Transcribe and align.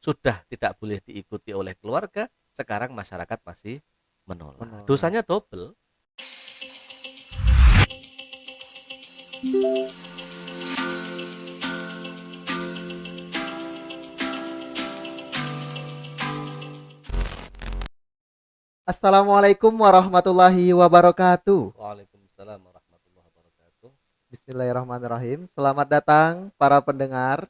sudah 0.00 0.40
tidak 0.48 0.80
boleh 0.80 0.96
diikuti 1.04 1.52
oleh 1.52 1.76
keluarga, 1.76 2.24
sekarang 2.56 2.96
masyarakat 2.96 3.36
masih 3.44 3.84
menolak. 4.24 4.64
Menolak. 4.64 4.88
Dosanya 4.88 5.20
double. 5.20 5.76
Assalamualaikum 18.88 19.70
warahmatullahi 19.76 20.72
wabarakatuh. 20.72 21.76
Waalaikumsalam 21.76 22.58
warahmatullahi 22.58 23.28
wabarakatuh. 23.36 23.88
Bismillahirrahmanirrahim. 24.32 25.44
Selamat 25.52 25.86
datang 25.86 26.48
para 26.56 26.80
pendengar. 26.80 27.46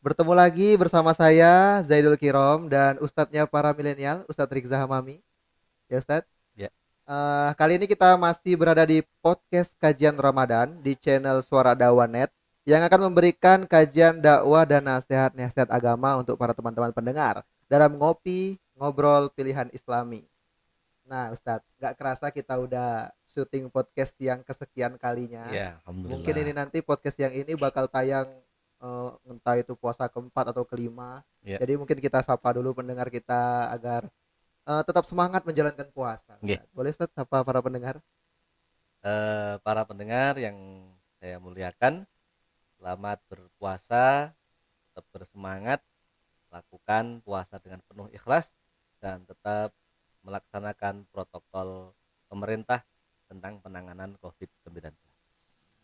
Bertemu 0.00 0.32
lagi 0.32 0.80
bersama 0.80 1.12
saya 1.12 1.84
Zaidul 1.84 2.16
Kirom 2.16 2.72
dan 2.72 2.96
ustadznya 3.04 3.44
para 3.44 3.76
milenial, 3.76 4.24
Ustadz 4.32 4.48
Rizza 4.48 4.80
Hamami. 4.80 5.20
Ya 5.92 6.00
Ustadz? 6.00 6.24
Ya. 6.56 6.72
Eh, 7.04 7.50
kali 7.52 7.76
ini 7.76 7.84
kita 7.84 8.16
masih 8.16 8.56
berada 8.56 8.80
di 8.88 9.04
podcast 9.20 9.68
kajian 9.76 10.16
Ramadan 10.16 10.80
di 10.80 10.96
channel 10.96 11.44
Suara 11.44 11.76
Dakwah 11.76 12.08
Net 12.08 12.32
yang 12.64 12.80
akan 12.80 13.12
memberikan 13.12 13.68
kajian 13.68 14.24
dakwah 14.24 14.64
dan 14.64 14.88
nasihat-nasihat 14.88 15.68
agama 15.68 16.16
untuk 16.16 16.40
para 16.40 16.56
teman-teman 16.56 16.96
pendengar 16.96 17.44
dalam 17.68 17.92
ngopi 18.00 18.56
ngobrol 18.80 19.28
pilihan 19.36 19.68
Islami. 19.68 20.24
Nah, 21.04 21.28
Ustadz, 21.28 21.68
nggak 21.76 22.00
kerasa 22.00 22.32
kita 22.32 22.56
udah 22.56 23.12
syuting 23.28 23.68
podcast 23.68 24.16
yang 24.16 24.40
kesekian 24.48 24.96
kalinya. 24.96 25.44
Ya. 25.52 25.76
Mungkin 25.84 26.40
ini 26.40 26.56
nanti 26.56 26.80
podcast 26.80 27.20
yang 27.20 27.36
ini 27.36 27.52
bakal 27.52 27.84
tayang 27.84 28.32
eh, 28.80 29.10
entah 29.28 29.56
itu 29.60 29.72
puasa 29.76 30.08
keempat 30.08 30.56
atau 30.56 30.64
kelima. 30.64 31.20
Ya. 31.44 31.60
Jadi 31.60 31.76
mungkin 31.76 32.00
kita 32.00 32.24
sapa 32.24 32.56
dulu 32.56 32.80
pendengar 32.80 33.12
kita 33.12 33.68
agar 33.70 34.08
eh, 34.66 34.82
tetap 34.84 35.04
semangat 35.04 35.44
menjalankan 35.44 35.88
puasa. 35.92 36.40
Ustadz. 36.40 36.68
Boleh 36.72 36.90
Ustadz 36.92 37.14
sapa 37.14 37.44
para 37.44 37.60
pendengar? 37.60 38.00
Eh, 39.00 39.56
para 39.64 39.84
pendengar 39.88 40.36
yang 40.36 40.84
saya 41.20 41.40
muliakan, 41.40 42.04
selamat 42.76 43.20
berpuasa, 43.28 44.32
tetap 44.90 45.04
bersemangat, 45.12 45.80
lakukan 46.52 47.24
puasa 47.24 47.56
dengan 47.60 47.80
penuh 47.88 48.08
ikhlas 48.12 48.52
dan 49.00 49.24
tetap 49.24 49.72
melaksanakan 50.20 51.08
protokol 51.08 51.96
pemerintah 52.28 52.84
tentang 53.24 53.62
penanganan 53.64 54.20
COVID-19. 54.20 54.92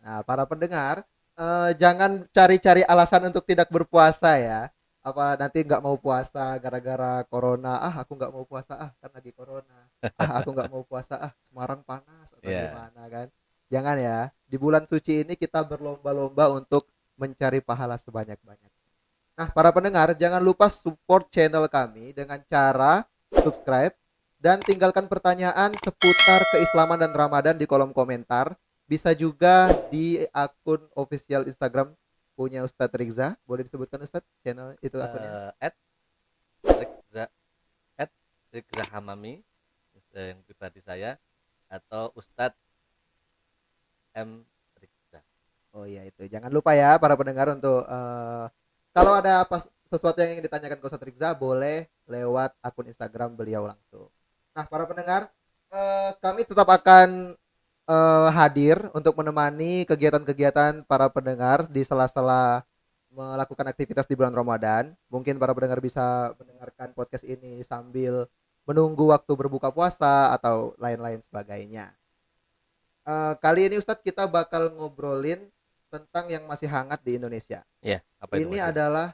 Nah, 0.05 0.21
para 0.27 0.45
pendengar, 0.45 1.07
eh, 1.37 1.71
jangan 1.77 2.25
cari-cari 2.33 2.83
alasan 2.85 3.29
untuk 3.31 3.45
tidak 3.47 3.69
berpuasa 3.73 4.37
ya. 4.41 4.61
Apa 5.07 5.39
nanti 5.39 5.63
nggak 5.63 5.83
mau 5.87 5.95
puasa 5.95 6.59
gara-gara 6.59 7.23
corona? 7.31 7.79
Ah, 7.79 7.95
aku 8.03 8.19
nggak 8.19 8.33
mau 8.35 8.43
puasa. 8.43 8.75
Ah, 8.75 8.91
kan 8.99 9.11
lagi 9.15 9.31
corona. 9.31 9.87
Ah, 10.19 10.43
aku 10.43 10.51
nggak 10.51 10.71
mau 10.73 10.83
puasa. 10.83 11.15
Ah, 11.31 11.33
Semarang 11.47 11.81
panas 11.87 12.27
atau 12.35 12.43
Iya. 12.43 12.75
gimana 12.75 13.03
kan? 13.07 13.27
Jangan 13.71 13.97
ya. 14.03 14.19
Di 14.51 14.57
bulan 14.59 14.83
suci 14.91 15.23
ini 15.23 15.39
kita 15.39 15.63
berlomba-lomba 15.63 16.51
untuk 16.51 16.91
mencari 17.15 17.63
pahala 17.63 17.97
sebanyak-banyak. 18.03 18.71
Nah, 19.37 19.49
para 19.53 19.69
pendengar, 19.71 20.17
jangan 20.17 20.41
lupa 20.41 20.67
support 20.73 21.29
channel 21.31 21.69
kami 21.69 22.11
dengan 22.17 22.41
cara 22.49 23.05
subscribe 23.31 23.93
dan 24.41 24.59
tinggalkan 24.65 25.07
pertanyaan 25.07 25.71
seputar 25.81 26.41
keislaman 26.51 26.99
dan 26.99 27.13
Ramadan 27.13 27.57
di 27.57 27.69
kolom 27.69 27.93
komentar 27.93 28.57
bisa 28.87 29.11
juga 29.13 29.71
di 29.91 30.23
akun 30.31 30.87
official 30.95 31.47
Instagram 31.51 31.93
punya 32.39 32.63
Ustadz 32.63 32.95
Rizza. 32.95 33.35
Boleh 33.43 33.67
disebutkan 33.67 33.99
Ustadz 34.07 34.27
channel 34.47 34.79
itu 34.79 34.97
akunnya? 35.03 35.53
Eh, 35.59 35.67
at 35.71 35.75
Rikza 36.63 37.25
at 37.99 38.11
Rikza 38.55 38.83
Hamami 38.95 39.43
eh, 40.15 40.33
yang 40.33 40.41
pribadi 40.47 40.81
saya 40.81 41.19
atau 41.67 42.15
Ustadz 42.15 42.57
M 44.15 44.47
Rikza. 44.79 45.21
Oh 45.75 45.85
iya 45.85 46.07
itu. 46.07 46.25
Jangan 46.31 46.55
lupa 46.55 46.73
ya 46.79 46.95
para 47.03 47.19
pendengar 47.19 47.51
untuk 47.51 47.83
eh, 47.83 48.47
kalau 48.95 49.13
ada 49.19 49.45
apa 49.45 49.61
sesuatu 49.91 50.19
yang 50.23 50.39
ingin 50.39 50.47
ditanyakan 50.47 50.79
ke 50.79 50.87
Ustadz 50.87 51.07
Rizza 51.07 51.35
boleh 51.35 51.91
lewat 52.07 52.55
akun 52.63 52.87
Instagram 52.87 53.35
beliau 53.35 53.67
langsung. 53.67 54.09
Nah, 54.57 54.65
para 54.65 54.89
pendengar, 54.89 55.29
eh, 55.69 56.11
kami 56.23 56.49
tetap 56.49 56.65
akan 56.65 57.37
eh, 57.87 58.29
hadir 58.35 58.91
untuk 58.93 59.15
menemani 59.19 59.87
kegiatan-kegiatan 59.87 60.87
para 60.87 61.07
pendengar 61.11 61.71
di 61.71 61.83
sela-sela 61.87 62.67
melakukan 63.15 63.67
aktivitas 63.73 64.05
di 64.05 64.15
bulan 64.19 64.35
Ramadan. 64.35 64.93
Mungkin 65.09 65.41
para 65.41 65.57
pendengar 65.57 65.81
bisa 65.81 66.37
mendengarkan 66.37 66.93
podcast 66.93 67.25
ini 67.25 67.65
sambil 67.65 68.29
menunggu 68.67 69.09
waktu 69.15 69.33
berbuka 69.33 69.71
puasa 69.71 70.35
atau 70.35 70.75
lain-lain 70.77 71.23
sebagainya. 71.23 71.95
Eh, 73.07 73.35
kali 73.39 73.71
ini 73.71 73.79
Ustadz 73.79 74.03
kita 74.03 74.27
bakal 74.27 74.75
ngobrolin 74.75 75.47
tentang 75.87 76.27
yang 76.27 76.45
masih 76.51 76.67
hangat 76.67 76.99
di 77.07 77.17
Indonesia. 77.17 77.63
Ya, 77.79 78.03
apa 78.19 78.37
itu? 78.37 78.51
Ini 78.51 78.59
Mas? 78.59 78.69
adalah 78.75 79.09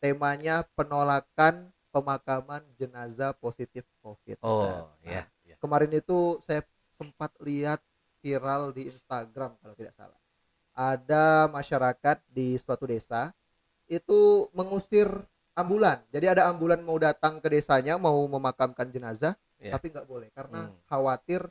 temanya 0.00 0.64
penolakan 0.74 1.70
pemakaman 1.92 2.64
jenazah 2.80 3.36
positif 3.36 3.84
COVID. 4.00 4.40
Oh, 4.40 4.64
Nah, 4.64 4.88
ya, 5.04 5.22
ya. 5.44 5.54
Kemarin 5.60 5.92
itu 5.92 6.40
saya 6.42 6.64
sempat 7.02 7.34
lihat 7.42 7.82
viral 8.22 8.70
di 8.70 8.86
Instagram 8.86 9.58
kalau 9.58 9.74
tidak 9.74 9.98
salah. 9.98 10.18
Ada 10.72 11.50
masyarakat 11.50 12.22
di 12.30 12.54
suatu 12.62 12.86
desa 12.86 13.34
itu 13.90 14.46
mengusir 14.54 15.10
ambulan. 15.58 15.98
Jadi 16.14 16.30
ada 16.30 16.46
ambulan 16.46 16.78
mau 16.80 16.96
datang 16.96 17.42
ke 17.42 17.50
desanya 17.50 17.98
mau 17.98 18.22
memakamkan 18.30 18.86
jenazah, 18.88 19.34
Ya. 19.58 19.74
tapi 19.74 19.90
nggak 19.90 20.06
boleh 20.06 20.30
karena 20.30 20.70
Hmm. 20.70 20.78
khawatir 20.86 21.42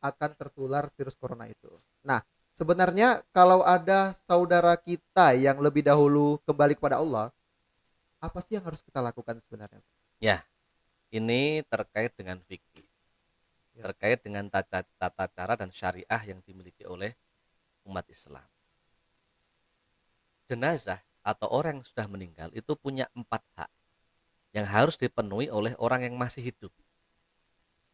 akan 0.00 0.30
tertular 0.38 0.88
virus 0.96 1.18
corona 1.18 1.50
itu. 1.50 1.68
Nah, 2.06 2.22
sebenarnya 2.56 3.20
kalau 3.34 3.66
ada 3.66 4.14
saudara 4.24 4.78
kita 4.78 5.34
yang 5.36 5.60
lebih 5.60 5.84
dahulu 5.84 6.38
kembali 6.48 6.78
kepada 6.78 7.02
Allah, 7.02 7.28
apa 8.22 8.38
sih 8.40 8.56
yang 8.56 8.64
harus 8.64 8.80
kita 8.80 9.02
lakukan 9.02 9.42
sebenarnya? 9.44 9.82
Ini 11.10 11.66
terkait 11.66 12.14
dengan 12.14 12.38
fikih, 12.46 12.69
Ya, 12.69 12.69
terkait 13.80 14.18
dengan 14.20 14.44
tata, 14.46 14.84
tata 14.84 15.24
cara 15.32 15.54
dan 15.56 15.72
syariah 15.72 16.22
yang 16.28 16.40
dimiliki 16.44 16.84
oleh 16.84 17.16
umat 17.88 18.04
Islam. 18.12 18.44
Jenazah 20.46 21.00
atau 21.20 21.46
orang 21.52 21.80
yang 21.80 21.86
sudah 21.86 22.06
meninggal 22.10 22.48
itu 22.52 22.72
punya 22.74 23.06
empat 23.14 23.44
hak 23.56 23.70
yang 24.50 24.66
harus 24.66 24.98
dipenuhi 24.98 25.46
oleh 25.46 25.78
orang 25.78 26.04
yang 26.10 26.14
masih 26.18 26.42
hidup. 26.42 26.72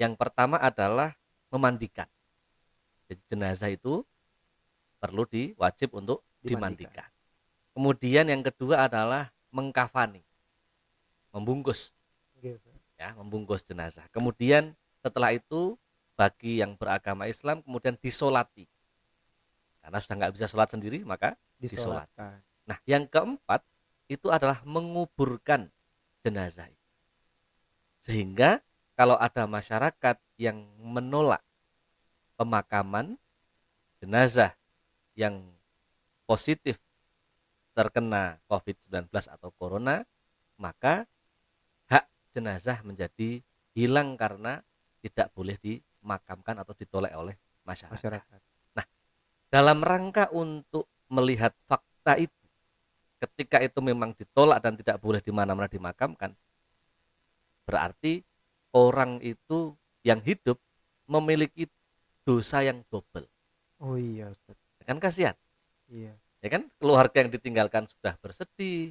Yang 0.01 0.17
pertama 0.17 0.57
adalah 0.57 1.17
memandikan. 1.53 2.09
Jadi 3.07 3.23
jenazah 3.29 3.71
itu 3.71 4.03
perlu 4.99 5.29
diwajib 5.29 5.93
untuk 5.93 6.25
Dimandikan. 6.41 6.91
dimandikan. 6.91 7.09
Kemudian 7.77 8.25
yang 8.33 8.41
kedua 8.41 8.89
adalah 8.89 9.29
mengkafani, 9.53 10.25
membungkus 11.33 11.93
Gitu. 12.41 12.69
ya 13.01 13.17
membungkus 13.17 13.65
jenazah. 13.65 14.05
Kemudian 14.13 14.77
setelah 15.07 15.31
itu 15.31 15.79
bagi 16.19 16.59
yang 16.59 16.75
beragama 16.75 17.31
Islam 17.31 17.63
kemudian 17.63 17.95
disolati. 17.95 18.67
Karena 19.79 20.03
sudah 20.03 20.17
nggak 20.19 20.35
bisa 20.35 20.51
sholat 20.51 20.75
sendiri 20.75 21.07
maka 21.07 21.39
Disolat. 21.57 22.09
Nah, 22.69 22.79
yang 22.85 23.09
keempat 23.09 23.65
itu 24.13 24.29
adalah 24.29 24.61
menguburkan 24.67 25.73
jenazah. 26.21 26.69
itu. 26.69 26.87
Sehingga 28.05 28.61
kalau 28.93 29.17
ada 29.17 29.49
masyarakat 29.49 30.17
yang 30.37 30.69
menolak 30.77 31.41
pemakaman 32.37 33.17
jenazah 34.03 34.53
yang 35.17 35.41
positif 36.29 36.77
terkena 37.73 38.41
COVID-19 38.49 39.09
atau 39.13 39.49
corona, 39.57 40.05
maka 40.61 41.09
hak 41.89 42.05
jenazah 42.37 42.85
menjadi 42.85 43.41
hilang 43.73 44.17
karena 44.17 44.66
tidak 45.07 45.31
boleh 45.33 45.57
dimakamkan 45.59 46.59
atau 46.61 46.75
ditolak 46.75 47.15
oleh 47.15 47.35
masyarakat 47.63 47.95
Masyarakat. 47.99 48.41
dalam 49.47 49.79
rangka 49.81 50.27
untuk 50.35 50.91
melihat 51.07 51.55
fakta 51.71 52.19
itu 52.19 52.35
ketika 53.23 53.63
itu 53.63 53.79
memang 53.81 54.13
ditolak 54.13 54.59
dan 54.61 54.75
tidak 54.75 54.99
boleh 54.99 55.23
di 55.23 55.31
mana-mana 55.31 55.71
dimakamkan 55.71 56.35
berarti 57.65 58.23
orang 58.75 59.19
itu 59.23 59.75
yang 60.03 60.21
hidup 60.23 60.59
memiliki 61.07 61.67
dosa 62.27 62.63
yang 62.63 62.83
double 62.91 63.27
Oh 63.77 63.95
iya, 64.01 64.33
Ustaz. 64.33 64.57
kan 64.87 64.99
kasihan 64.99 65.37
Iya. 65.87 66.15
ya 66.43 66.49
kan 66.51 66.67
keluarga 66.79 67.23
yang 67.23 67.31
ditinggalkan 67.31 67.87
sudah 67.87 68.19
bersedih 68.19 68.91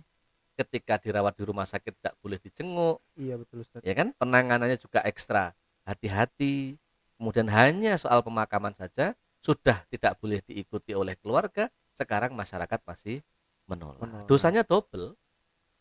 ketika 0.55 0.95
dirawat 0.99 1.35
di 1.35 1.43
rumah 1.43 1.67
sakit 1.67 1.91
tidak 1.99 2.15
boleh 2.23 2.39
dijenguk 2.39 3.03
Iya 3.19 3.35
betul, 3.35 3.63
Ustaz. 3.63 3.83
ya 3.83 3.91
kan 3.91 4.15
penanganannya 4.15 4.79
juga 4.79 5.03
ekstra 5.03 5.51
hati-hati 5.85 6.75
kemudian 7.15 7.47
hanya 7.47 7.95
soal 7.95 8.19
pemakaman 8.25 8.73
saja 8.75 9.13
sudah 9.39 9.85
tidak 9.87 10.17
boleh 10.19 10.41
diikuti 10.43 10.91
oleh 10.91 11.15
keluarga 11.15 11.69
sekarang 11.95 12.33
masyarakat 12.35 12.81
masih 12.83 13.21
menolak, 13.69 14.01
Menolak. 14.03 14.27
dosanya 14.27 14.65
double 14.65 15.15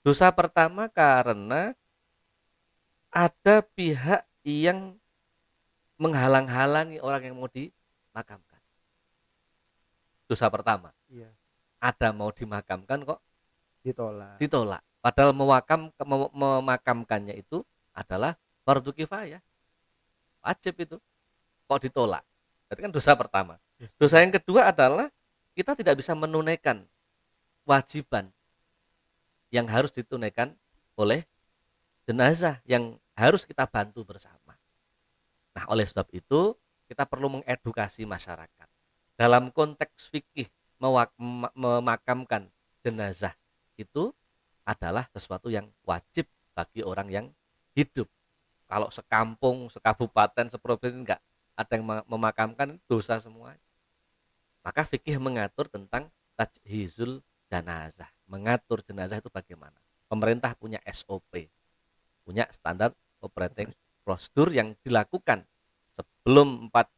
Dosa 0.05 0.29
pertama 0.37 0.85
karena 0.93 1.73
ada 3.09 3.65
pihak 3.73 4.29
yang 4.45 5.01
menghalang-halangi 5.97 7.01
orang 7.01 7.25
yang 7.25 7.41
mau 7.41 7.49
dimakamkan. 7.49 8.61
Dosa 10.29 10.53
pertama. 10.53 10.93
Iya. 11.09 11.33
Ada 11.81 12.13
mau 12.13 12.29
dimakamkan 12.29 13.01
kok 13.09 13.21
Ditolak. 13.81 14.37
ditolak. 14.37 14.85
Padahal 15.01 15.33
mewakam, 15.33 15.89
mem- 15.89 16.33
memakamkannya 16.37 17.41
itu 17.41 17.65
adalah 17.97 18.37
fardu 18.69 18.93
kifayah. 18.93 19.41
Wajib 20.45 20.77
itu. 20.77 20.97
Kok 21.65 21.81
ditolak? 21.81 22.21
Berarti 22.69 22.81
kan 22.85 22.93
dosa 22.93 23.17
pertama. 23.17 23.55
Dosa 23.97 24.21
yang 24.21 24.31
kedua 24.37 24.69
adalah 24.69 25.09
kita 25.57 25.73
tidak 25.73 26.05
bisa 26.05 26.13
menunaikan 26.13 26.85
wajiban 27.65 28.29
yang 29.49 29.65
harus 29.65 29.91
ditunaikan 29.95 30.53
oleh 31.01 31.25
jenazah 32.05 32.61
yang 32.69 33.01
harus 33.17 33.49
kita 33.49 33.65
bantu 33.65 34.05
bersama. 34.05 34.59
Nah, 35.55 35.65
oleh 35.71 35.87
sebab 35.87 36.11
itu 36.13 36.53
kita 36.91 37.09
perlu 37.09 37.41
mengedukasi 37.41 38.05
masyarakat 38.05 38.69
dalam 39.15 39.49
konteks 39.55 40.11
fikih 40.11 40.51
memakamkan 41.55 42.51
jenazah 42.85 43.33
itu 43.79 44.11
adalah 44.67 45.09
sesuatu 45.15 45.49
yang 45.49 45.71
wajib 45.87 46.27
bagi 46.53 46.83
orang 46.83 47.09
yang 47.09 47.27
hidup. 47.73 48.11
Kalau 48.75 48.91
sekampung, 48.91 49.71
sekabupaten, 49.71 50.51
seprovinsi 50.51 51.07
enggak 51.07 51.23
ada 51.55 51.73
yang 51.79 51.87
mem- 51.87 52.07
memakamkan 52.11 52.75
dosa 52.91 53.23
semua. 53.23 53.55
Maka 54.67 54.83
fikih 54.83 55.23
mengatur 55.23 55.71
tentang 55.71 56.11
tajhizul 56.35 57.23
jenazah. 57.47 58.11
Mengatur 58.27 58.83
jenazah 58.83 59.23
itu 59.23 59.31
bagaimana? 59.31 59.79
Pemerintah 60.11 60.59
punya 60.59 60.83
SOP, 60.91 61.47
punya 62.27 62.51
standar 62.51 62.91
operating 63.23 63.71
procedure 64.03 64.51
yang 64.51 64.75
dilakukan 64.83 65.47
sebelum 65.95 66.67
4 66.75 66.91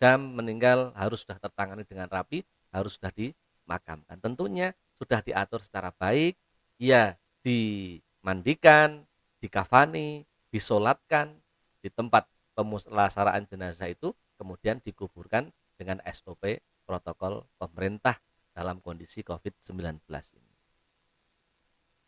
jam 0.00 0.32
meninggal 0.32 0.96
harus 0.96 1.28
sudah 1.28 1.36
tertangani 1.36 1.84
dengan 1.84 2.08
rapi, 2.08 2.40
harus 2.72 2.96
sudah 2.96 3.12
dimakamkan. 3.12 4.16
Tentunya 4.16 4.72
sudah 4.96 5.20
diatur 5.20 5.60
secara 5.60 5.92
baik, 5.92 6.40
ya 6.80 7.20
dimandikan, 7.44 9.04
dikafani, 9.42 10.27
disolatkan 10.52 11.36
di 11.82 11.88
tempat 11.92 12.26
pemulasaraan 12.58 13.46
jenazah 13.46 13.88
itu, 13.90 14.12
kemudian 14.40 14.82
dikuburkan 14.82 15.50
dengan 15.78 16.02
SOP 16.10 16.58
protokol 16.88 17.46
pemerintah 17.60 18.18
dalam 18.56 18.82
kondisi 18.82 19.22
COVID-19 19.22 20.02
ini. 20.34 20.52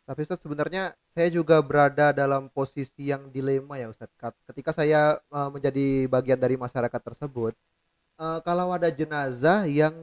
Tapi 0.03 0.27
Ustadz 0.27 0.43
sebenarnya 0.43 0.91
saya 1.13 1.29
juga 1.31 1.61
berada 1.63 2.11
dalam 2.11 2.51
posisi 2.51 3.07
yang 3.13 3.31
dilema 3.31 3.79
ya 3.79 3.87
Ustadz. 3.87 4.11
Kat- 4.19 4.35
Ketika 4.49 4.75
saya 4.75 5.21
eh, 5.21 5.49
menjadi 5.53 6.09
bagian 6.11 6.39
dari 6.41 6.59
masyarakat 6.59 7.01
tersebut, 7.01 7.53
eh, 8.19 8.39
kalau 8.43 8.73
ada 8.75 8.89
jenazah 8.91 9.67
yang 9.69 9.93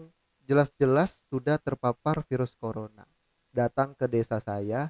jelas-jelas 0.49 1.21
sudah 1.29 1.61
terpapar 1.61 2.25
virus 2.29 2.57
corona, 2.57 3.05
datang 3.53 3.93
ke 3.93 4.09
desa 4.09 4.41
saya 4.41 4.89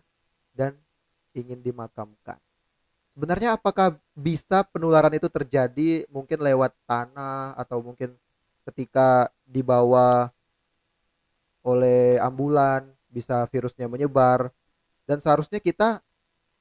dan 0.55 0.79
ingin 1.35 1.59
dimakamkan. 1.63 2.39
Sebenarnya 3.19 3.59
apakah 3.59 3.99
bisa 4.15 4.63
penularan 4.63 5.11
itu 5.11 5.27
terjadi 5.27 6.07
mungkin 6.07 6.39
lewat 6.39 6.71
tanah 6.87 7.51
atau 7.59 7.83
mungkin 7.83 8.15
ketika 8.63 9.27
dibawa 9.43 10.31
oleh 11.67 12.23
ambulan 12.23 12.87
bisa 13.11 13.43
virusnya 13.51 13.91
menyebar 13.91 14.55
dan 15.03 15.19
seharusnya 15.19 15.59
kita 15.59 15.99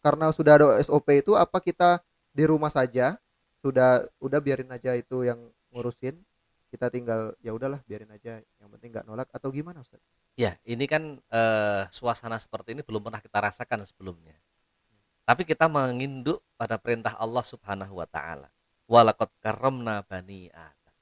karena 0.02 0.34
sudah 0.34 0.58
ada 0.58 0.68
SOP 0.82 1.22
itu 1.22 1.38
apa 1.38 1.62
kita 1.62 2.02
di 2.34 2.50
rumah 2.50 2.74
saja 2.74 3.22
sudah 3.62 4.10
udah 4.18 4.42
biarin 4.42 4.74
aja 4.74 4.98
itu 4.98 5.30
yang 5.30 5.38
ngurusin 5.70 6.18
kita 6.74 6.90
tinggal 6.90 7.38
ya 7.38 7.54
udahlah 7.54 7.86
biarin 7.86 8.10
aja 8.10 8.42
yang 8.58 8.70
penting 8.74 8.98
nggak 8.98 9.06
nolak 9.06 9.30
atau 9.30 9.54
gimana 9.54 9.86
Ustaz? 9.86 10.02
Ya, 10.34 10.58
ini 10.66 10.90
kan 10.90 11.22
eh, 11.22 11.82
suasana 11.94 12.42
seperti 12.42 12.74
ini 12.74 12.82
belum 12.82 13.06
pernah 13.06 13.22
kita 13.22 13.46
rasakan 13.46 13.86
sebelumnya. 13.86 14.34
Tapi 15.28 15.44
kita 15.44 15.68
menginduk 15.68 16.47
pada 16.58 16.82
perintah 16.82 17.14
Allah 17.16 17.46
Subhanahu 17.46 18.02
wa 18.02 18.08
taala. 18.10 18.50
Walaqad 18.90 19.30
karramna 19.40 20.02
bani 20.04 20.50
Adam. 20.52 20.96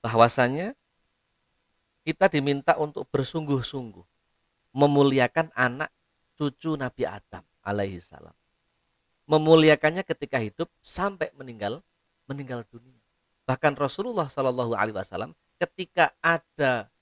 Bahwasanya 0.00 0.78
kita 2.06 2.30
diminta 2.30 2.78
untuk 2.78 3.08
bersungguh-sungguh 3.10 4.04
memuliakan 4.76 5.50
anak 5.56 5.90
cucu 6.38 6.78
Nabi 6.78 7.04
Adam 7.08 7.42
alaihi 7.64 8.04
salam. 8.04 8.34
Memuliakannya 9.24 10.04
ketika 10.04 10.36
hidup 10.36 10.68
sampai 10.84 11.32
meninggal 11.32 11.80
meninggal 12.28 12.64
dunia. 12.68 13.00
Bahkan 13.48 13.76
Rasulullah 13.76 14.28
Shallallahu 14.28 14.76
alaihi 14.76 14.96
wasallam 14.96 15.32
ketika 15.56 16.12
ada 16.20 16.92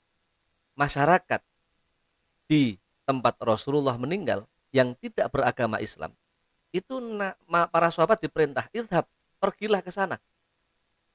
masyarakat 0.78 1.42
di 2.46 2.78
tempat 3.02 3.34
Rasulullah 3.42 3.98
meninggal 3.98 4.46
yang 4.70 4.94
tidak 4.98 5.28
beragama 5.34 5.82
Islam, 5.82 6.14
itu 6.72 6.94
para 7.68 7.88
sahabat 7.92 8.18
diperintah, 8.24 8.66
"Idhab, 8.72 9.04
pergilah 9.36 9.84
ke 9.84 9.92
sana. 9.92 10.16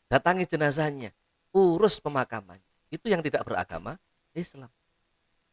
Datangi 0.07 0.45
jenazahnya, 0.45 1.11
urus 1.51 1.97
pemakamannya." 1.97 2.63
Itu 2.93 3.11
yang 3.11 3.19
tidak 3.25 3.43
beragama 3.43 3.99
Islam. 4.31 4.71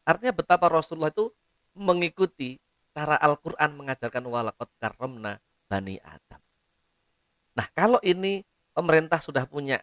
Artinya 0.05 0.31
betapa 0.31 0.69
Rasulullah 0.69 1.11
itu 1.11 1.33
mengikuti 1.75 2.61
cara 2.95 3.19
Al-Qur'an 3.19 3.75
mengajarkan 3.75 4.23
walaqad 4.23 4.69
karramna 4.79 5.41
bani 5.67 5.99
Adam. 5.99 6.39
Nah, 7.57 7.67
kalau 7.75 7.99
ini 8.05 8.45
pemerintah 8.71 9.19
sudah 9.19 9.43
punya 9.43 9.81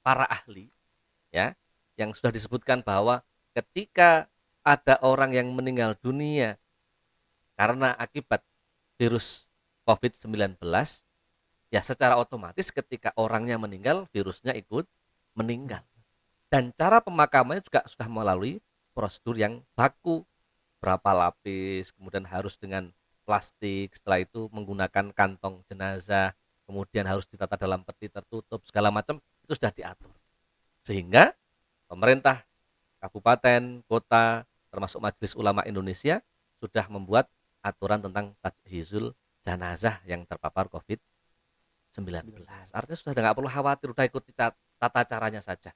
para 0.00 0.24
ahli 0.24 0.70
ya, 1.34 1.52
yang 1.98 2.14
sudah 2.14 2.30
disebutkan 2.30 2.80
bahwa 2.80 3.20
ketika 3.52 4.30
ada 4.62 5.00
orang 5.02 5.34
yang 5.34 5.48
meninggal 5.50 5.96
dunia 5.98 6.60
karena 7.56 7.96
akibat 7.96 8.44
virus 9.00 9.45
COVID-19 9.86 10.58
ya 11.70 11.80
secara 11.80 12.18
otomatis 12.18 12.74
ketika 12.74 13.14
orangnya 13.14 13.56
meninggal 13.56 14.10
virusnya 14.10 14.52
ikut 14.58 14.84
meninggal. 15.38 15.86
Dan 16.50 16.74
cara 16.74 16.98
pemakamannya 16.98 17.62
juga 17.62 17.86
sudah 17.86 18.10
melalui 18.10 18.58
prosedur 18.94 19.38
yang 19.38 19.62
baku. 19.78 20.26
Berapa 20.82 21.10
lapis 21.14 21.94
kemudian 21.94 22.26
harus 22.26 22.58
dengan 22.58 22.90
plastik 23.26 23.94
setelah 23.96 24.22
itu 24.22 24.46
menggunakan 24.54 25.10
kantong 25.10 25.62
jenazah 25.66 26.36
kemudian 26.66 27.06
harus 27.06 27.24
ditata 27.30 27.54
dalam 27.54 27.86
peti 27.86 28.10
tertutup 28.10 28.62
segala 28.66 28.90
macam 28.90 29.22
itu 29.46 29.54
sudah 29.54 29.70
diatur. 29.70 30.10
Sehingga 30.82 31.34
pemerintah 31.86 32.42
kabupaten 32.98 33.86
kota 33.86 34.42
termasuk 34.70 34.98
Majelis 34.98 35.32
Ulama 35.38 35.62
Indonesia 35.62 36.20
sudah 36.58 36.90
membuat 36.90 37.30
aturan 37.62 38.02
tentang 38.02 38.34
tajhizul 38.42 39.14
jenazah 39.46 40.02
yang 40.10 40.26
terpapar 40.26 40.66
COVID-19. 40.66 42.42
Artinya 42.74 42.98
sudah 42.98 43.14
nggak 43.14 43.36
perlu 43.38 43.46
khawatir, 43.46 43.86
sudah 43.94 44.06
ikuti 44.10 44.34
tata 44.34 45.00
caranya 45.06 45.38
saja. 45.38 45.70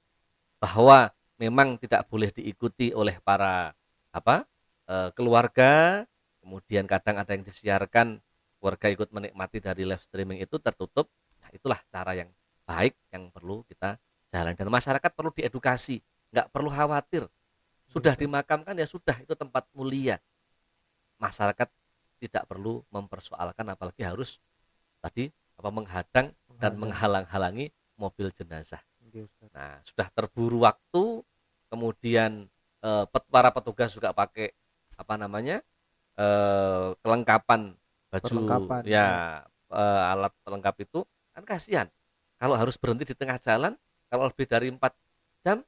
Bahwa 0.59 1.07
memang 1.39 1.79
tidak 1.79 2.03
boleh 2.11 2.35
diikuti 2.35 2.91
oleh 2.91 3.15
para 3.23 3.71
apa 4.11 4.43
eh, 4.91 5.09
keluarga, 5.15 6.03
kemudian 6.43 6.83
kadang 6.83 7.15
ada 7.15 7.31
yang 7.31 7.47
disiarkan 7.47 8.19
keluarga 8.59 8.91
ikut 8.91 9.09
menikmati 9.09 9.63
dari 9.63 9.87
live 9.87 10.03
streaming 10.03 10.43
itu 10.43 10.59
tertutup. 10.59 11.07
Nah, 11.39 11.49
itulah 11.55 11.79
cara 11.87 12.11
yang 12.13 12.29
baik 12.67 12.93
yang 13.09 13.31
perlu 13.31 13.63
kita 13.65 13.95
jalan 14.29 14.53
dan 14.53 14.67
masyarakat 14.67 15.11
perlu 15.15 15.31
diedukasi, 15.31 16.03
nggak 16.35 16.51
perlu 16.51 16.67
khawatir. 16.67 17.25
Sudah 17.91 18.15
dimakamkan 18.15 18.75
ya 18.75 18.87
sudah 18.87 19.15
itu 19.19 19.35
tempat 19.35 19.67
mulia. 19.75 20.19
Masyarakat 21.19 21.67
tidak 22.21 22.45
perlu 22.45 22.85
mempersoalkan 22.93 23.65
apalagi 23.73 24.05
harus 24.05 24.37
tadi 25.01 25.33
apa 25.57 25.69
menghadang 25.73 26.27
dan 26.61 26.77
menghalang-halangi 26.77 27.73
mobil 27.97 28.29
jenazah. 28.37 28.81
Oke, 29.01 29.25
Ustaz. 29.25 29.49
Nah, 29.49 29.73
sudah 29.81 30.07
terburu 30.13 30.61
waktu, 30.61 31.25
kemudian 31.73 32.45
eh, 32.85 33.05
pet- 33.09 33.29
para 33.29 33.49
petugas 33.49 33.89
juga 33.93 34.13
pakai 34.13 34.53
apa 34.93 35.17
namanya 35.17 35.65
eh, 36.17 36.93
kelengkapan 37.01 37.73
baju, 38.13 38.21
Perlengkapan, 38.21 38.81
ya 38.85 39.07
eh, 39.73 40.11
alat 40.13 40.33
pelengkap 40.45 40.75
itu 40.85 41.01
kan 41.33 41.43
kasihan. 41.43 41.87
Kalau 42.37 42.57
harus 42.57 42.77
berhenti 42.77 43.05
di 43.09 43.15
tengah 43.17 43.37
jalan, 43.41 43.73
kalau 44.09 44.29
lebih 44.29 44.45
dari 44.49 44.69
empat 44.69 44.93
jam 45.45 45.61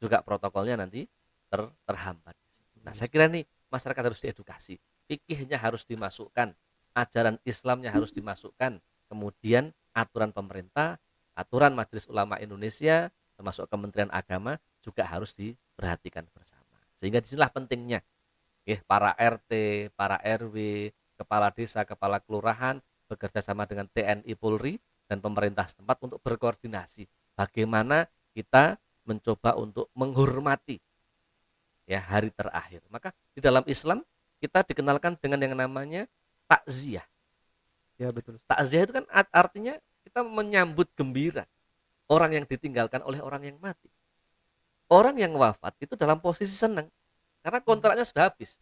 juga 0.00 0.20
protokolnya 0.20 0.80
nanti 0.80 1.04
ter- 1.48 1.72
terhambat. 1.88 2.36
Nah, 2.84 2.92
saya 2.92 3.08
kira 3.08 3.28
nih 3.28 3.44
masyarakat 3.72 4.02
harus 4.04 4.20
diedukasi, 4.20 4.76
fikihnya 5.06 5.60
harus 5.60 5.84
dimasukkan, 5.84 6.52
ajaran 6.94 7.36
Islamnya 7.44 7.90
harus 7.90 8.14
dimasukkan, 8.14 8.78
kemudian 9.10 9.74
aturan 9.94 10.30
pemerintah, 10.30 10.98
aturan 11.34 11.74
Majelis 11.74 12.06
Ulama 12.10 12.38
Indonesia, 12.38 13.10
termasuk 13.34 13.66
Kementerian 13.66 14.10
Agama 14.14 14.58
juga 14.80 15.06
harus 15.06 15.34
diperhatikan 15.34 16.26
bersama. 16.30 16.78
Sehingga 17.02 17.18
di 17.20 17.28
sinilah 17.30 17.50
pentingnya, 17.50 18.00
ya, 18.64 18.78
para 18.86 19.12
RT, 19.14 19.52
para 19.98 20.18
RW, 20.22 20.90
kepala 21.18 21.50
desa, 21.54 21.82
kepala 21.86 22.18
kelurahan 22.22 22.78
bekerja 23.06 23.44
sama 23.44 23.68
dengan 23.68 23.86
TNI 23.90 24.32
Polri 24.34 24.80
dan 25.06 25.20
pemerintah 25.20 25.68
setempat 25.68 26.00
untuk 26.00 26.18
berkoordinasi 26.24 27.06
bagaimana 27.36 28.08
kita 28.32 28.80
mencoba 29.04 29.54
untuk 29.60 29.92
menghormati 29.92 30.80
ya 31.84 32.00
hari 32.00 32.32
terakhir. 32.32 32.80
Maka 32.88 33.12
di 33.36 33.44
dalam 33.44 33.62
Islam 33.68 34.00
kita 34.44 34.60
dikenalkan 34.68 35.16
dengan 35.16 35.40
yang 35.40 35.56
namanya 35.56 36.04
takziah. 36.44 37.08
Ya 37.96 38.12
betul. 38.12 38.36
Takziah 38.44 38.84
itu 38.84 38.92
kan 38.92 39.04
artinya 39.32 39.80
kita 40.04 40.20
menyambut 40.20 40.92
gembira 40.92 41.48
orang 42.12 42.36
yang 42.36 42.44
ditinggalkan 42.44 43.00
oleh 43.00 43.24
orang 43.24 43.48
yang 43.48 43.56
mati. 43.56 43.88
Orang 44.92 45.16
yang 45.16 45.32
wafat 45.32 45.72
itu 45.80 45.96
dalam 45.96 46.20
posisi 46.20 46.52
senang 46.52 46.92
karena 47.40 47.64
kontraknya 47.64 48.04
sudah 48.04 48.28
habis. 48.28 48.60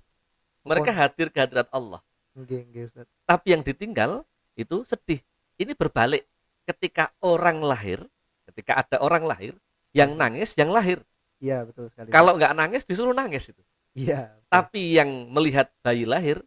Mereka 0.63 0.95
hadir 0.95 1.35
ke 1.35 1.43
hadirat 1.43 1.67
Allah. 1.75 1.99
Okay, 2.39 2.63
okay, 2.71 2.87
Tapi 3.27 3.47
yang 3.51 3.67
ditinggal 3.67 4.23
itu 4.55 4.87
sedih. 4.87 5.19
Ini 5.59 5.75
berbalik. 5.75 6.23
Ketika 6.63 7.11
orang 7.19 7.59
lahir, 7.59 8.07
ketika 8.47 8.79
ada 8.79 9.03
orang 9.03 9.27
lahir, 9.27 9.59
yang 9.91 10.15
nangis 10.15 10.55
yang 10.55 10.71
lahir. 10.71 11.03
Iya 11.43 11.67
betul 11.67 11.91
sekali. 11.91 12.15
Kalau 12.15 12.39
nggak 12.39 12.55
nangis 12.55 12.87
disuruh 12.87 13.11
nangis 13.11 13.51
itu. 13.51 13.59
Iya. 13.93 14.37
Tapi 14.49 14.97
yang 14.97 15.29
melihat 15.33 15.73
bayi 15.81 16.05
lahir 16.05 16.41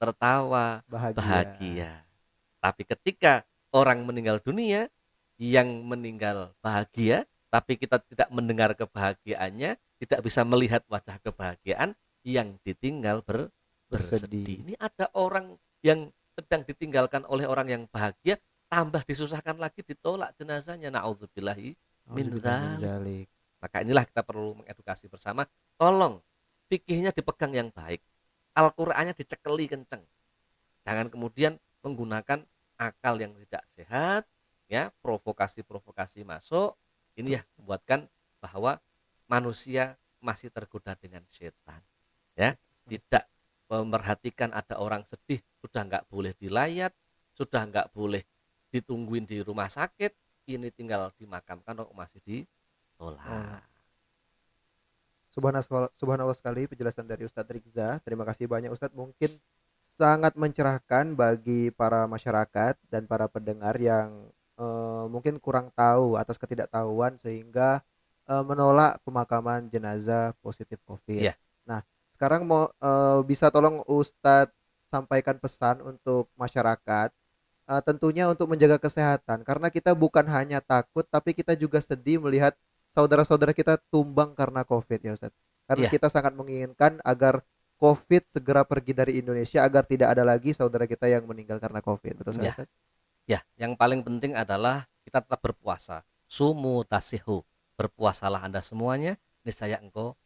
tertawa 0.00 0.80
bahagia. 0.88 1.16
bahagia. 1.20 1.90
Tapi 2.60 2.82
ketika 2.84 3.44
orang 3.72 4.04
meninggal 4.04 4.40
dunia, 4.40 4.88
yang 5.40 5.68
meninggal 5.88 6.52
bahagia, 6.60 7.24
tapi 7.48 7.80
kita 7.80 8.00
tidak 8.04 8.28
mendengar 8.28 8.76
kebahagiaannya, 8.76 9.80
tidak 10.00 10.20
bisa 10.20 10.44
melihat 10.44 10.84
wajah 10.88 11.16
kebahagiaan, 11.24 11.96
yang 12.20 12.60
ditinggal 12.60 13.24
ber, 13.24 13.48
bersedih. 13.88 14.44
bersedih. 14.44 14.56
Ini 14.68 14.74
ada 14.76 15.08
orang 15.16 15.56
yang 15.80 16.12
sedang 16.36 16.64
ditinggalkan 16.68 17.24
oleh 17.24 17.48
orang 17.48 17.72
yang 17.72 17.82
bahagia, 17.88 18.36
tambah 18.68 19.00
disusahkan 19.08 19.56
lagi 19.56 19.80
ditolak 19.80 20.36
jenazahnya. 20.36 20.92
Nauzubillahi 20.92 21.72
min. 22.12 22.28
Maka 23.60 23.76
inilah 23.84 24.04
kita 24.08 24.24
perlu 24.24 24.60
mengedukasi 24.60 25.08
bersama. 25.08 25.44
Tolong 25.76 26.20
fikihnya 26.70 27.10
dipegang 27.10 27.50
yang 27.50 27.68
baik. 27.74 27.98
Al-Qur'annya 28.54 29.12
dicekeli 29.18 29.66
kenceng. 29.66 30.06
Jangan 30.86 31.10
kemudian 31.10 31.58
menggunakan 31.82 32.46
akal 32.78 33.18
yang 33.18 33.34
tidak 33.44 33.66
sehat, 33.74 34.22
ya, 34.70 34.94
provokasi-provokasi 35.02 36.22
masuk. 36.22 36.78
Ini 37.18 37.36
ya 37.36 37.42
membuatkan 37.58 38.06
bahwa 38.38 38.78
manusia 39.26 39.98
masih 40.22 40.48
tergoda 40.48 40.94
dengan 40.94 41.26
setan. 41.28 41.82
Ya, 42.38 42.56
tidak 42.86 43.26
memperhatikan 43.70 44.50
ada 44.54 44.78
orang 44.78 45.04
sedih 45.06 45.42
sudah 45.62 45.86
nggak 45.86 46.04
boleh 46.10 46.32
dilayat, 46.38 46.94
sudah 47.34 47.66
nggak 47.66 47.92
boleh 47.94 48.24
ditungguin 48.70 49.26
di 49.26 49.42
rumah 49.42 49.70
sakit, 49.70 50.14
ini 50.46 50.70
tinggal 50.74 51.10
dimakamkan 51.18 51.78
kok 51.82 51.94
masih 51.94 52.20
di 52.22 52.36
sholat. 52.98 53.62
Subhanallah, 55.30 55.90
subhanallah 55.94 56.34
sekali 56.34 56.66
penjelasan 56.66 57.06
dari 57.06 57.26
Ustadz 57.26 57.50
Rikza. 57.50 58.02
Terima 58.02 58.26
kasih 58.26 58.50
banyak 58.50 58.74
Ustadz. 58.74 58.98
Mungkin 58.98 59.38
sangat 59.94 60.34
mencerahkan 60.34 61.14
bagi 61.14 61.70
para 61.70 62.08
masyarakat 62.10 62.74
dan 62.88 63.04
para 63.06 63.30
pendengar 63.30 63.76
yang 63.78 64.32
uh, 64.58 65.06
mungkin 65.06 65.38
kurang 65.38 65.70
tahu 65.76 66.18
atas 66.18 66.40
ketidaktahuan 66.40 67.14
sehingga 67.20 67.84
uh, 68.26 68.42
menolak 68.42 68.98
pemakaman 69.06 69.70
jenazah 69.70 70.34
positif 70.42 70.80
COVID. 70.88 71.30
Yeah. 71.30 71.36
Nah, 71.68 71.86
sekarang 72.18 72.48
mau 72.48 72.72
uh, 72.82 73.20
bisa 73.22 73.52
tolong 73.52 73.86
Ustadz 73.86 74.56
sampaikan 74.90 75.38
pesan 75.38 75.78
untuk 75.86 76.26
masyarakat 76.34 77.14
uh, 77.70 77.82
tentunya 77.86 78.26
untuk 78.26 78.50
menjaga 78.50 78.82
kesehatan 78.82 79.46
karena 79.46 79.70
kita 79.70 79.94
bukan 79.94 80.26
hanya 80.26 80.58
takut 80.58 81.06
tapi 81.06 81.30
kita 81.30 81.54
juga 81.54 81.78
sedih 81.78 82.18
melihat 82.18 82.58
saudara-saudara 82.94 83.54
kita 83.54 83.78
tumbang 83.90 84.34
karena 84.34 84.66
Covid 84.66 85.00
ya 85.00 85.12
Ustaz. 85.14 85.32
Karena 85.66 85.86
yeah. 85.86 85.92
kita 85.94 86.10
sangat 86.10 86.34
menginginkan 86.34 86.98
agar 87.06 87.42
Covid 87.80 88.26
segera 88.34 88.66
pergi 88.66 88.92
dari 88.92 89.12
Indonesia 89.22 89.64
agar 89.64 89.88
tidak 89.88 90.12
ada 90.12 90.26
lagi 90.26 90.52
saudara 90.52 90.84
kita 90.84 91.08
yang 91.08 91.24
meninggal 91.24 91.62
karena 91.62 91.80
Covid. 91.80 92.20
Betul 92.20 92.42
yeah. 92.42 92.52
Ustaz? 92.52 92.68
Ya, 93.28 93.40
yang 93.54 93.78
paling 93.78 94.02
penting 94.02 94.34
adalah 94.34 94.90
kita 95.06 95.22
tetap 95.22 95.38
berpuasa. 95.38 96.02
Sumu 96.26 96.82
tasihu. 96.82 97.46
Berpuasalah 97.78 98.44
Anda 98.44 98.60
semuanya, 98.60 99.16
niscaya 99.40 99.80
engkau 99.80 100.18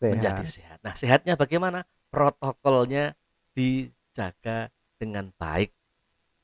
sehat. 0.00 0.12
menjadi 0.16 0.44
sehat. 0.48 0.78
Nah, 0.80 0.94
sehatnya 0.96 1.34
bagaimana? 1.36 1.84
Protokolnya 2.08 3.18
dijaga 3.52 4.72
dengan 4.96 5.34
baik. 5.36 5.74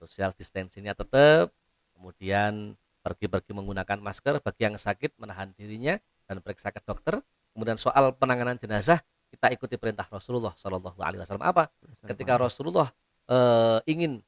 Social 0.01 0.33
distancingnya 0.37 0.97
tetap, 0.97 1.53
kemudian 1.95 2.75
pergi-pergi 3.01 3.53
menggunakan 3.57 3.99
masker 4.01 4.45
bagi 4.45 4.63
yang 4.69 4.77
sakit 4.77 5.17
menahan 5.17 5.53
dirinya 5.57 5.97
dan 6.29 6.45
periksa 6.45 6.69
ke 6.71 6.81
dokter. 6.85 7.21
Kemudian 7.57 7.81
soal 7.81 8.15
penanganan 8.15 8.61
jenazah 8.61 9.03
kita 9.31 9.47
ikuti 9.55 9.79
perintah 9.79 10.07
Rasulullah 10.11 10.53
Shallallahu 10.59 10.99
Alaihi 11.01 11.23
Wasallam. 11.23 11.47
Apa? 11.47 11.71
Ketika 12.05 12.37
Rasulullah 12.37 12.91
e, 13.31 13.39
ingin 13.87 14.21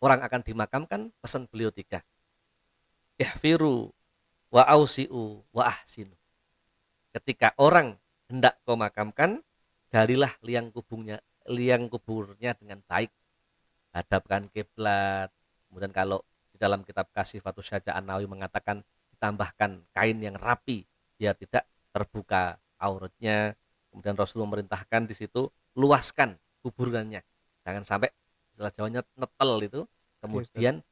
orang 0.00 0.20
akan 0.24 0.40
dimakamkan 0.44 1.00
pesan 1.20 1.48
beliau 1.48 1.72
tiga. 1.72 2.04
Ihfiru 3.20 3.92
wa 4.52 4.62
ausiu 4.68 5.44
wa 5.52 5.68
ahsinu. 5.68 6.16
Ketika 7.10 7.52
orang 7.58 7.96
hendak 8.30 8.60
kau 8.62 8.78
makamkan 8.78 9.42
galilah 9.90 10.30
liang 10.46 10.70
kubungnya 10.70 11.18
liang 11.50 11.88
kuburnya 11.90 12.54
dengan 12.54 12.84
baik. 12.86 13.10
Hadapkan 13.90 14.46
kiblat. 14.54 15.34
Kemudian 15.66 15.90
kalau 15.90 16.22
dalam 16.60 16.84
kitab 16.84 17.08
kasih 17.16 17.40
Fatu 17.40 17.64
Syaja 17.64 17.96
Nawawi 18.04 18.28
mengatakan 18.28 18.84
ditambahkan 19.16 19.80
kain 19.96 20.20
yang 20.20 20.36
rapi 20.36 20.84
biar 21.16 21.32
tidak 21.40 21.64
terbuka 21.88 22.60
auratnya. 22.76 23.56
Kemudian 23.88 24.14
Rasul 24.14 24.44
memerintahkan 24.44 25.08
di 25.08 25.16
situ 25.16 25.48
luaskan 25.74 26.36
kuburannya. 26.60 27.24
Jangan 27.64 27.82
sampai 27.82 28.12
setelah 28.52 28.70
Jawanya 28.76 29.00
netel 29.16 29.50
itu 29.64 29.80
kemudian 30.20 30.84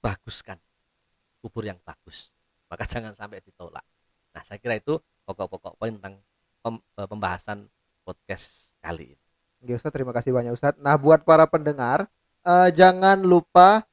baguskan 0.00 0.56
kubur 1.44 1.68
yang 1.68 1.76
bagus. 1.84 2.32
Maka 2.72 2.88
jangan 2.88 3.12
sampai 3.12 3.44
ditolak. 3.44 3.84
Nah, 4.32 4.42
saya 4.48 4.56
kira 4.56 4.80
itu 4.80 4.96
pokok-pokok 5.28 5.76
poin 5.76 5.92
tentang 5.92 6.24
eh, 6.72 7.06
pembahasan 7.06 7.68
podcast 8.02 8.72
kali 8.80 9.14
ini. 9.14 9.24
Oke 9.62 9.78
Ustaz, 9.78 9.94
terima 9.94 10.10
kasih 10.10 10.34
banyak 10.34 10.56
Ustaz. 10.56 10.74
Nah, 10.82 10.98
buat 10.98 11.22
para 11.22 11.46
pendengar, 11.46 12.10
uh, 12.42 12.66
jangan 12.74 13.22
lupa 13.22 13.86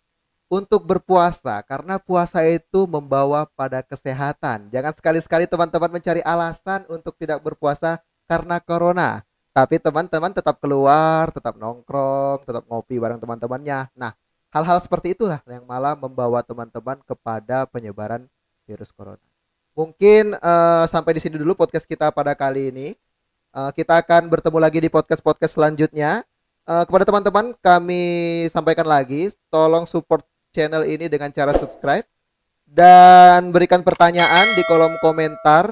untuk 0.49 0.81
berpuasa 0.81 1.61
karena 1.61 2.01
puasa 2.01 2.41
itu 2.49 2.89
membawa 2.89 3.45
pada 3.53 3.85
kesehatan. 3.85 4.73
Jangan 4.73 4.97
sekali-sekali 4.97 5.45
teman-teman 5.45 6.01
mencari 6.01 6.25
alasan 6.25 6.89
untuk 6.89 7.13
tidak 7.21 7.39
berpuasa 7.45 8.01
karena 8.25 8.57
corona. 8.57 9.21
Tapi 9.53 9.77
teman-teman 9.77 10.33
tetap 10.33 10.57
keluar, 10.57 11.29
tetap 11.29 11.53
nongkrong, 11.53 12.43
tetap 12.49 12.65
ngopi 12.65 12.97
bareng 12.97 13.21
teman-temannya. 13.21 13.93
Nah, 13.93 14.17
hal-hal 14.49 14.81
seperti 14.81 15.13
itulah 15.13 15.41
yang 15.45 15.65
malah 15.69 15.93
membawa 15.93 16.41
teman-teman 16.41 16.97
kepada 17.05 17.69
penyebaran 17.69 18.25
virus 18.65 18.89
corona. 18.89 19.21
Mungkin 19.77 20.33
uh, 20.37 20.85
sampai 20.89 21.17
di 21.17 21.21
sini 21.21 21.37
dulu 21.37 21.53
podcast 21.53 21.85
kita 21.85 22.09
pada 22.09 22.33
kali 22.33 22.73
ini. 22.73 22.87
Uh, 23.49 23.73
kita 23.73 23.97
akan 24.01 24.29
bertemu 24.29 24.57
lagi 24.61 24.79
di 24.81 24.89
podcast-podcast 24.89 25.57
selanjutnya. 25.57 26.21
Uh, 26.69 26.85
kepada 26.85 27.05
teman-teman 27.05 27.57
kami 27.57 28.03
sampaikan 28.53 28.85
lagi, 28.85 29.33
tolong 29.49 29.89
support 29.89 30.21
channel 30.59 30.83
ini 30.83 31.07
dengan 31.07 31.31
cara 31.31 31.55
subscribe 31.55 32.03
dan 32.67 33.55
berikan 33.55 33.79
pertanyaan 33.79 34.43
di 34.59 34.67
kolom 34.67 34.99
komentar 34.99 35.71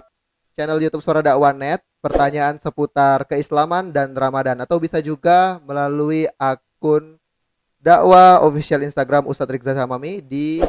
channel 0.55 0.79
YouTube 0.79 1.03
Suara 1.03 1.19
Dakwah 1.19 1.51
Net, 1.51 1.83
pertanyaan 1.99 2.55
seputar 2.55 3.27
keislaman 3.27 3.91
dan 3.91 4.15
Ramadan 4.15 4.55
atau 4.63 4.79
bisa 4.79 5.03
juga 5.03 5.59
melalui 5.67 6.25
akun 6.39 7.19
dakwah 7.83 8.39
official 8.47 8.81
Instagram 8.87 9.27
Ustadz 9.27 9.51
Rizza 9.51 9.75
Hamami 9.75 10.23
di 10.23 10.63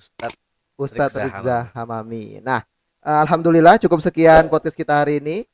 Ustadz 0.00 0.40
Ustadz 0.80 1.20
Rizza 1.20 1.68
Hamami. 1.76 2.40
Nah, 2.40 2.64
alhamdulillah 3.04 3.76
cukup 3.84 4.00
sekian 4.00 4.48
podcast 4.48 4.74
kita 4.74 5.04
hari 5.04 5.20
ini. 5.20 5.44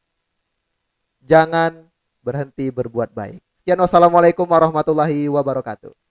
Jangan 1.24 1.82
berhenti 2.22 2.70
berbuat 2.70 3.10
baik. 3.10 3.42
Sekian 3.64 3.80
wassalamualaikum 3.80 4.44
warahmatullahi 4.44 5.28
wabarakatuh. 5.28 6.03